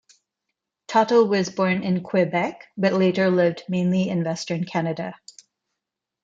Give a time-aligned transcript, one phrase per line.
[0.87, 5.13] Tottle was born in Quebec, but later lived mainly in Western Canada.